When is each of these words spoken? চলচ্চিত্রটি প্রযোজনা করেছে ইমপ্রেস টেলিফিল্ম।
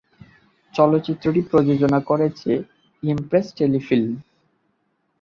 চলচ্চিত্রটি 0.73 1.41
প্রযোজনা 1.41 1.99
করেছে 1.99 2.51
ইমপ্রেস 3.03 3.45
টেলিফিল্ম। 3.55 4.11